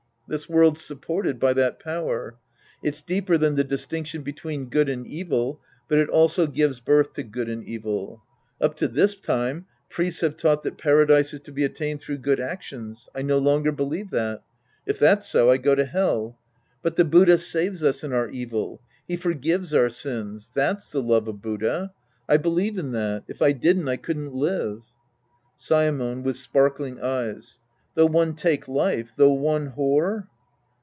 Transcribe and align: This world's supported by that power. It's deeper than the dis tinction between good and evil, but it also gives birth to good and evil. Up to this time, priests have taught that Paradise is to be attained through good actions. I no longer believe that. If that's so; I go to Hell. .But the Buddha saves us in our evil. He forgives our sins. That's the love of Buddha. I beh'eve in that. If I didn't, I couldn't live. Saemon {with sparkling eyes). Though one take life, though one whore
This 0.33 0.47
world's 0.47 0.79
supported 0.81 1.41
by 1.41 1.51
that 1.55 1.77
power. 1.77 2.37
It's 2.81 3.01
deeper 3.01 3.37
than 3.37 3.55
the 3.55 3.65
dis 3.65 3.85
tinction 3.85 4.23
between 4.23 4.69
good 4.69 4.87
and 4.87 5.05
evil, 5.05 5.59
but 5.89 5.97
it 5.97 6.07
also 6.07 6.47
gives 6.47 6.79
birth 6.79 7.11
to 7.15 7.23
good 7.23 7.49
and 7.49 7.65
evil. 7.65 8.23
Up 8.61 8.77
to 8.77 8.87
this 8.87 9.13
time, 9.13 9.65
priests 9.89 10.21
have 10.21 10.37
taught 10.37 10.63
that 10.63 10.77
Paradise 10.77 11.33
is 11.33 11.41
to 11.41 11.51
be 11.51 11.65
attained 11.65 11.99
through 11.99 12.19
good 12.19 12.39
actions. 12.39 13.09
I 13.13 13.23
no 13.23 13.39
longer 13.39 13.73
believe 13.73 14.09
that. 14.11 14.41
If 14.85 14.99
that's 14.99 15.27
so; 15.27 15.49
I 15.51 15.57
go 15.57 15.75
to 15.75 15.83
Hell. 15.83 16.37
.But 16.81 16.95
the 16.95 17.03
Buddha 17.03 17.37
saves 17.37 17.83
us 17.83 18.01
in 18.01 18.13
our 18.13 18.29
evil. 18.29 18.79
He 19.09 19.17
forgives 19.17 19.73
our 19.73 19.89
sins. 19.89 20.49
That's 20.55 20.93
the 20.93 21.01
love 21.01 21.27
of 21.27 21.41
Buddha. 21.41 21.91
I 22.29 22.37
beh'eve 22.37 22.77
in 22.77 22.93
that. 22.93 23.23
If 23.27 23.41
I 23.41 23.51
didn't, 23.51 23.89
I 23.89 23.97
couldn't 23.97 24.33
live. 24.33 24.83
Saemon 25.57 26.23
{with 26.23 26.37
sparkling 26.37 27.01
eyes). 27.01 27.57
Though 27.93 28.05
one 28.05 28.35
take 28.35 28.69
life, 28.69 29.11
though 29.17 29.33
one 29.33 29.73
whore 29.73 30.27